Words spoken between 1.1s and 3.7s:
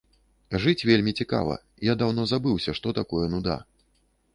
цікава, я даўно забыўся, што такое нуда.